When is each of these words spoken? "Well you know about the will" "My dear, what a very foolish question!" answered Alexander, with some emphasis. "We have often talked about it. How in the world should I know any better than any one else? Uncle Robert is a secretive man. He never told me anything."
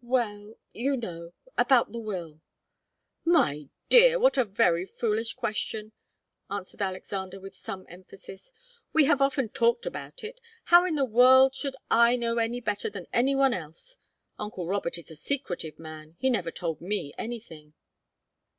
"Well 0.00 0.54
you 0.72 0.96
know 0.96 1.34
about 1.58 1.92
the 1.92 1.98
will" 1.98 2.40
"My 3.40 3.68
dear, 3.90 4.18
what 4.18 4.38
a 4.38 4.44
very 4.46 4.86
foolish 4.86 5.34
question!" 5.34 5.92
answered 6.48 6.80
Alexander, 6.80 7.38
with 7.38 7.54
some 7.54 7.84
emphasis. 7.90 8.52
"We 8.94 9.04
have 9.04 9.20
often 9.20 9.50
talked 9.50 9.84
about 9.84 10.24
it. 10.24 10.40
How 10.64 10.86
in 10.86 10.94
the 10.94 11.04
world 11.04 11.54
should 11.54 11.76
I 11.90 12.16
know 12.16 12.38
any 12.38 12.62
better 12.62 12.88
than 12.88 13.06
any 13.12 13.34
one 13.34 13.52
else? 13.52 13.98
Uncle 14.38 14.66
Robert 14.66 14.96
is 14.96 15.10
a 15.10 15.14
secretive 15.14 15.78
man. 15.78 16.16
He 16.18 16.30
never 16.30 16.50
told 16.50 16.80
me 16.80 17.12
anything." 17.18 17.74